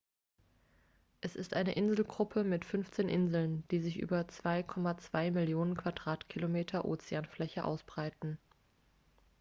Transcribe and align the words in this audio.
es 1.19 1.35
ist 1.35 1.53
eine 1.53 1.73
inselgruppe 1.75 2.43
mit 2.43 2.65
15 2.65 3.07
inseln 3.07 3.63
die 3.69 3.77
sich 3.79 3.99
über 3.99 4.21
2,2 4.21 5.29
millionen 5.29 5.77
quadratkilometer 5.77 6.85
ozeanfläche 6.85 7.63
ausbreiten 7.63 8.39